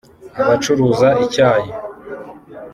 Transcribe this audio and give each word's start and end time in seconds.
ahacururiza 0.41 1.07
icyayi 1.23 1.69